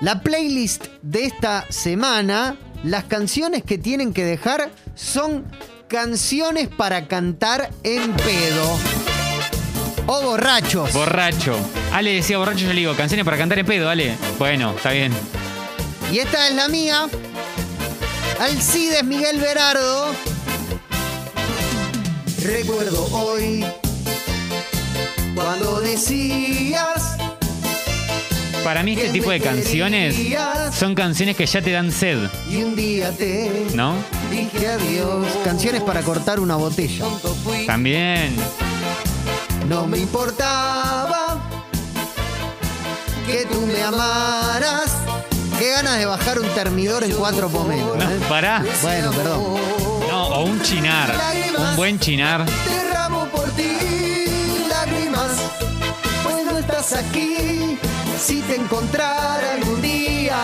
[0.00, 5.44] La playlist de esta semana, las canciones que tienen que dejar son
[5.88, 8.78] canciones para cantar en pedo.
[10.06, 10.92] O borrachos.
[10.92, 11.56] Borracho.
[11.92, 14.16] Ale decía borracho, yo le digo, canciones para cantar en pedo, Ale.
[14.38, 15.12] Bueno, está bien.
[16.12, 17.06] y esta es la mía.
[18.38, 20.14] Alcides Miguel Berardo.
[22.42, 23.64] Recuerdo hoy
[25.34, 27.15] cuando decías
[28.66, 30.16] Para mí este tipo de canciones
[30.76, 33.94] son canciones que ya te dan sed, y un día te ¿no?
[34.28, 35.24] dije adiós.
[35.44, 37.04] Canciones para cortar una botella.
[37.64, 38.34] También.
[39.68, 41.40] No me importaba
[43.28, 44.96] que tú me amaras.
[45.60, 47.96] Qué ganas de bajar un termidor en cuatro pomelos.
[47.96, 48.18] No, ¿eh?
[48.28, 48.64] pará.
[48.82, 49.44] Bueno, perdón.
[50.10, 51.14] No, o un chinar.
[51.56, 52.44] Un buen chinar.
[52.44, 54.24] Derramo por ti
[54.68, 55.30] lágrimas,
[56.24, 57.78] pues no estás aquí.
[58.18, 60.36] Si te encontrara algún día,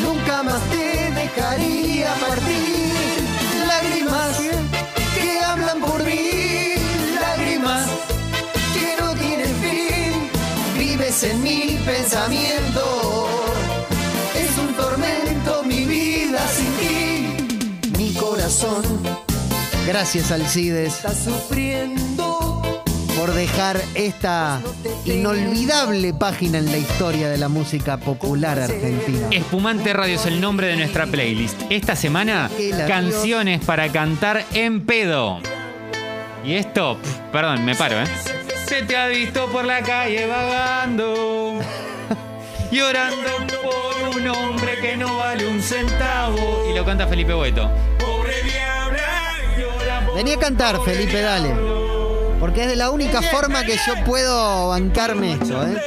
[0.00, 2.92] nunca más te dejaría partir.
[3.66, 4.38] Lágrimas
[5.14, 6.74] que hablan por mí,
[7.20, 7.86] lágrimas
[8.74, 10.30] que no tienen fin.
[10.78, 13.28] Vives en mi pensamiento,
[14.34, 17.98] es un tormento mi vida sin ti.
[17.98, 18.82] Mi corazón
[19.86, 22.83] Gracias, Alcides, Está sufriendo.
[23.16, 24.60] Por dejar esta
[25.04, 29.28] inolvidable página en la historia de la música popular argentina.
[29.30, 31.60] Espumante Radio es el nombre de nuestra playlist.
[31.70, 32.50] Esta semana,
[32.88, 35.40] canciones para cantar en pedo.
[36.44, 38.06] Y esto, pf, perdón, me paro, ¿eh?
[38.66, 41.58] Se te ha visto por la calle vagando,
[42.70, 43.30] llorando
[43.62, 46.66] por un hombre que no vale un centavo.
[46.70, 47.70] Y lo canta Felipe Boeto.
[47.98, 51.83] Pobre diabla, llora por Vení a cantar, Felipe, dale.
[52.44, 55.80] Porque es de la única forma que yo puedo bancarme esto, ¿eh?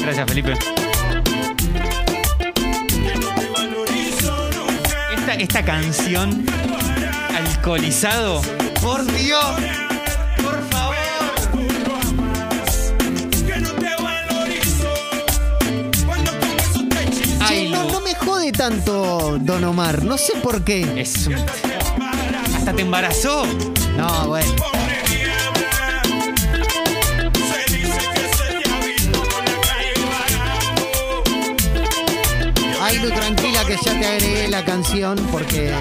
[0.00, 0.54] Gracias, Felipe.
[5.12, 6.46] Esta, esta canción,
[7.36, 8.42] alcoholizado,
[8.82, 9.44] por Dios,
[10.42, 10.96] por favor.
[17.40, 20.86] Ay, no, me jode tanto Don Omar, no sé por qué.
[21.00, 21.34] Es un-
[22.56, 23.46] Hasta te embarazó.
[23.96, 24.50] No, bueno.
[32.82, 35.72] Ay, Lu, tranquila que ya te agregué la canción porque,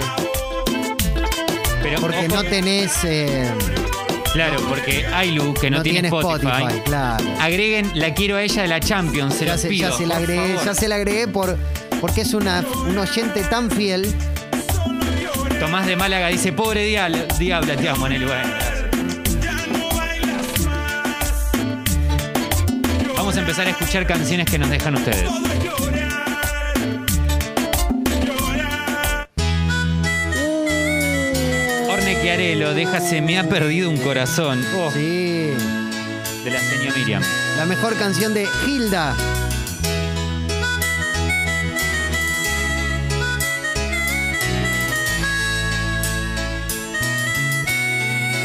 [1.90, 2.92] Pero porque no tenés...
[3.04, 3.52] eh,
[4.34, 7.26] Claro, porque Ailu, que no, no tiene tiene Spotify, Spotify, claro.
[7.40, 9.90] agreguen la quiero a ella de la Champions, se ya, los se, pido.
[9.90, 11.58] ya se la agregué, ya se la agregué por,
[12.00, 14.08] porque es una, un oyente tan fiel.
[15.60, 18.46] Tomás de Málaga dice, pobre diablo, diabla, te amo en el lugar.
[23.18, 25.28] Vamos a empezar a escuchar canciones que nos dejan ustedes.
[32.22, 34.64] Chiarello, déjase, me ha perdido un corazón.
[34.76, 35.52] Oh, Sí.
[36.44, 37.24] de la señora Miriam.
[37.58, 39.16] La mejor canción de Hilda.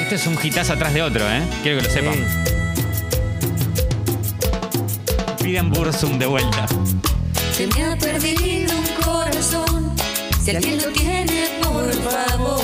[0.03, 1.43] Esto es un hitazo atrás de otro, ¿eh?
[1.63, 2.15] Quiero que lo sepan.
[5.43, 6.67] Piden Bursum de vuelta.
[7.53, 9.95] Se me ha perdido un corazón.
[10.43, 12.61] Si alguien lo tiene, por favor,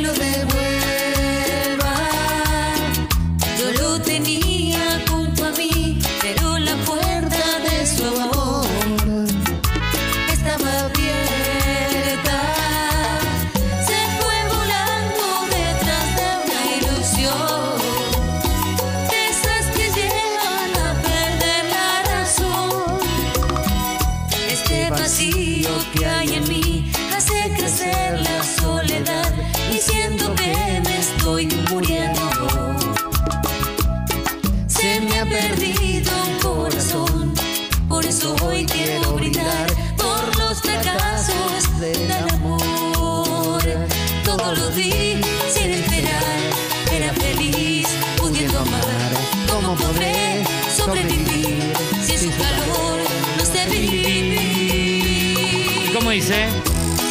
[0.00, 0.73] lo devuelva.
[35.04, 37.34] Me ha perdido un corazón,
[37.88, 39.66] por eso hoy quiero brindar
[39.96, 43.62] por los fracasos del amor.
[44.24, 45.20] Todo lo di
[45.52, 46.38] sin esperar,
[46.92, 49.12] era feliz pudiendo amar.
[49.50, 50.44] ¿Cómo podré
[50.76, 51.72] sobrevivir
[52.06, 53.00] si su calor
[53.38, 54.38] no sé vivir?
[55.94, 56.48] ¿Cómo dice?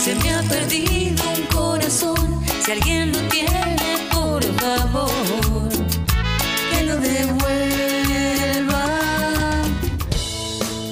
[0.04, 3.76] Se me ha perdido un corazón, si alguien lo tiene,
[4.12, 5.73] por favor.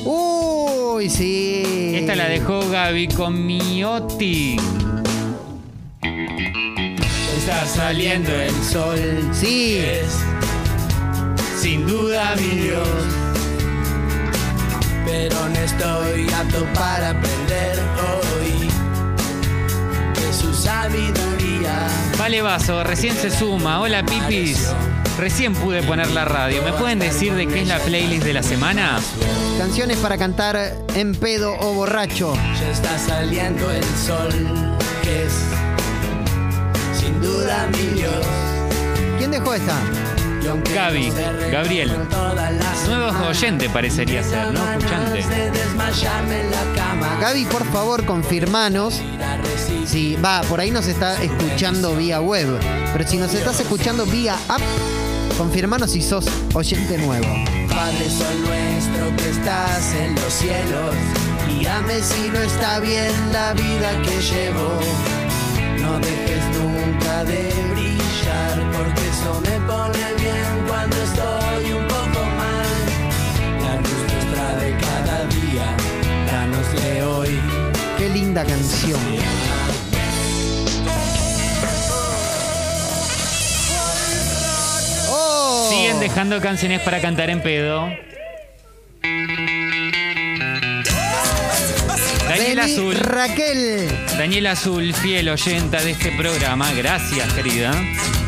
[0.05, 1.93] Uy, sí.
[1.95, 4.57] Esta la dejó Gaby con Miotti.
[7.37, 8.99] Está saliendo el sol.
[9.31, 9.81] Sí.
[11.59, 12.87] sin duda mi Dios.
[15.05, 18.69] Pero no estoy apto para aprender hoy
[20.13, 21.87] de su sabiduría.
[22.17, 23.81] Vale Vaso, recién se suma.
[23.81, 24.71] Hola Pipis.
[25.21, 26.63] Recién pude poner la radio.
[26.63, 28.99] ¿Me pueden decir de qué es la playlist de la semana?
[29.59, 32.33] Canciones para cantar en pedo o borracho.
[32.59, 34.31] Ya está saliendo el sol,
[35.03, 35.33] que es
[36.99, 38.25] sin duda mi Dios.
[39.19, 39.77] ¿Quién dejó esta?
[40.73, 41.13] Gaby,
[41.51, 41.91] Gabriel.
[42.87, 44.71] Nuevo oyente parecería ser, ¿no?
[44.71, 45.23] Escuchante.
[47.21, 48.99] Gaby, por favor, confirmanos.
[49.85, 52.59] Si va, por ahí nos está escuchando vía web.
[52.91, 54.61] Pero si nos estás escuchando vía app,
[55.41, 57.25] confirmanos si sos oyente nuevo.
[57.67, 60.95] Padre Sol nuestro que estás en los cielos,
[61.47, 64.69] guíame si no está bien la vida que llevo.
[65.81, 72.81] No dejes nunca de brillar, porque eso me pone bien cuando estoy un poco mal.
[73.63, 75.67] La luz nuestra de cada día,
[76.31, 77.39] danosle hoy.
[77.97, 79.20] Qué linda canción.
[86.11, 87.89] Dejando canciones para cantar en pedo.
[92.27, 92.95] Daniel Beli Azul.
[92.95, 93.87] Raquel,
[94.17, 96.69] Daniel Azul, fiel oyenta de este programa.
[96.73, 97.71] Gracias, querida.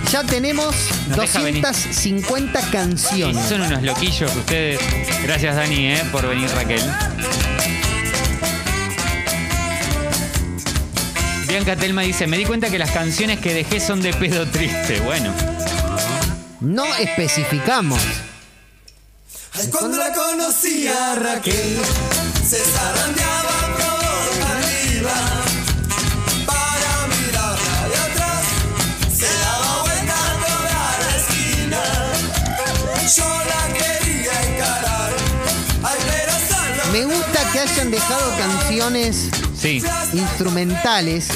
[0.09, 0.74] ya tenemos
[1.09, 1.62] Nos deja venir.
[1.62, 3.45] 250 Y canciones.
[3.45, 4.79] son unos loquillos que ustedes.
[5.24, 6.81] Gracias, Dani, eh, por venir, Raquel.
[11.50, 15.01] Bianca Telma dice: Me di cuenta que las canciones que dejé son de pedo triste.
[15.01, 15.33] Bueno,
[16.63, 18.00] No especificamos.
[19.54, 21.77] Ay, cuando la conocí a Raquel,
[22.48, 25.13] se zarandeaba por arriba.
[26.45, 28.44] Para mirarla de atrás,
[29.13, 30.15] se daba vuelta
[30.48, 31.81] toda la esquina.
[33.13, 35.12] Yo la quería encarar,
[35.83, 39.30] ay, pero solo Me gusta que hayan dejado canciones
[39.60, 39.83] sí.
[40.13, 41.27] instrumentales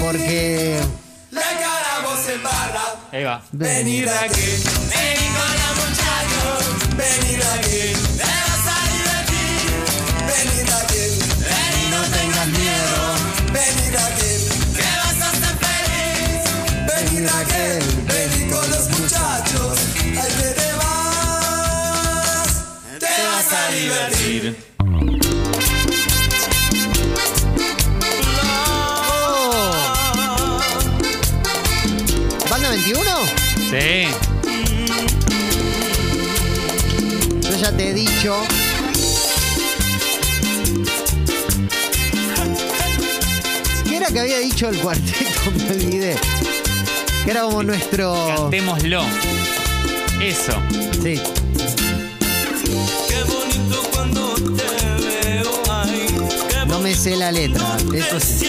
[0.00, 0.80] porque
[3.10, 3.42] Ahí va.
[3.52, 4.60] Vení Raquel,
[4.90, 6.64] vení con la muchachos,
[6.96, 8.17] vení Raquel,
[33.70, 34.08] Sí.
[37.42, 38.34] Yo ya te he dicho.
[43.86, 45.50] ¿Qué era que había dicho el cuarteto?
[45.56, 46.16] Me olvidé.
[47.26, 48.14] Que era como nuestro.
[48.38, 49.02] Cantémoslo.
[50.22, 50.52] Eso.
[51.02, 51.20] Sí.
[53.08, 54.64] Qué bonito cuando te
[55.26, 57.76] veo, No me sé la letra.
[57.94, 58.46] Eso sí.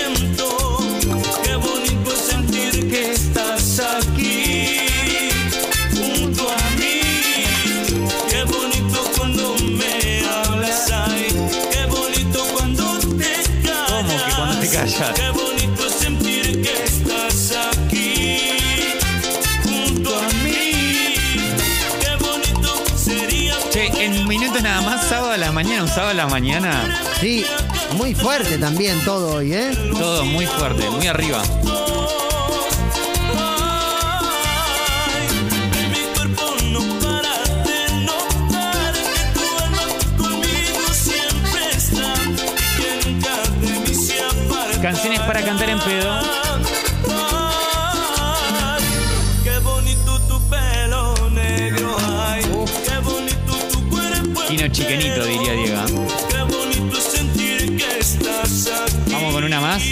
[14.60, 15.12] Te callas?
[15.16, 18.50] Qué bonito sentir que estás aquí
[19.64, 21.16] junto a mí.
[22.02, 26.14] Qué bonito sería Che, en minutos nada más, sábado a la mañana, un sábado a
[26.14, 27.02] la mañana.
[27.20, 27.46] Sí.
[27.98, 29.72] Muy fuerte también todo hoy, ¿eh?
[29.92, 31.42] Todo muy fuerte, muy arriba.
[45.30, 46.20] Para cantar en pedo.
[49.44, 54.42] Qué bonito tu pelo negro, ay, qué bonito tu cuerpo.
[54.48, 56.08] Kino chiquenito, diría Diego.
[56.32, 59.12] Qué bonito sentir que estás aquí.
[59.12, 59.84] Vamos con una más.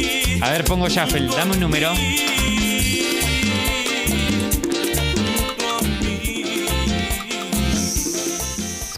[0.42, 1.28] A ver, pongo Shuffle.
[1.28, 1.94] Dame un número.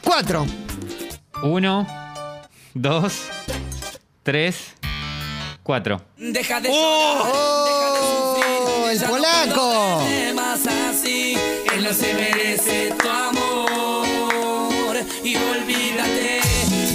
[0.02, 0.46] Cuatro.
[1.44, 1.86] Uno,
[2.74, 3.24] dos,
[4.24, 4.69] tres,
[5.70, 6.02] cuatro.
[6.18, 8.38] Deja de ¡Oh!
[8.90, 10.02] ¡El polaco!
[10.34, 11.38] más así,
[11.76, 14.98] él no se merece tu amor.
[15.24, 16.42] Y olvídate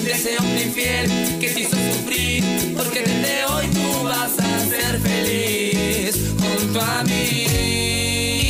[0.03, 4.99] de ese hombre infiel que te hizo sufrir, porque desde hoy tú vas a ser
[4.99, 7.47] feliz junto a mí.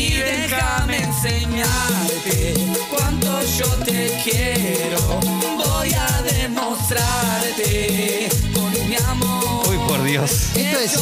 [0.09, 2.55] Y déjame enseñarte
[2.89, 5.34] cuánto yo te quiero.
[10.15, 10.51] Dios.
[10.55, 10.93] Esto es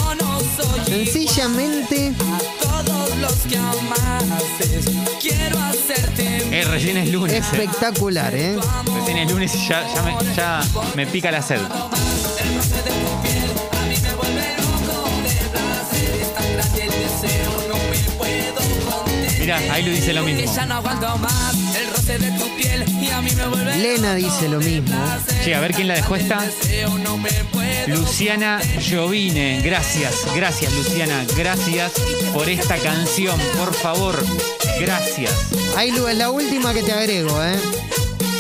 [0.86, 2.14] sencillamente
[6.50, 7.34] Eh, recién es lunes.
[7.34, 7.36] eh.
[7.36, 8.56] espectacular, ¿eh?
[8.94, 10.62] Recién es lunes y ya, ya, me, ya
[10.94, 11.60] me pica la sed.
[19.38, 20.40] Mirá, ahí lo dice lo mismo.
[23.78, 24.94] Lena dice lo mismo.
[25.44, 26.40] Che, a ver quién la dejó esta.
[26.40, 29.60] deseo, no me puedo Luciana Jovine.
[29.62, 31.24] Gracias, gracias Luciana.
[31.36, 31.92] Gracias
[32.32, 33.38] por esta canción.
[33.58, 34.22] Por favor,
[34.80, 35.32] gracias.
[35.76, 37.56] Ahí Lu, es la última que te agrego, ¿eh?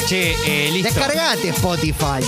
[0.06, 0.88] Che, eh, listo.
[0.94, 2.22] Descargate Spotify.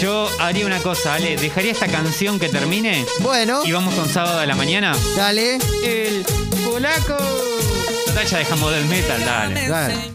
[0.00, 1.36] Yo haría una cosa, Ale.
[1.36, 4.96] Dejaría esta canción que termine Bueno, y vamos con sábado de la mañana.
[5.16, 5.58] dale.
[5.84, 6.24] El
[6.64, 7.16] polaco.
[8.06, 9.68] Total, ya dejamos del metal, dale.
[9.68, 10.12] Dale.